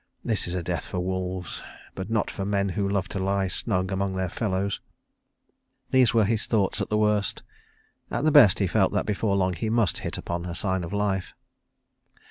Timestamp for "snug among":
3.47-4.15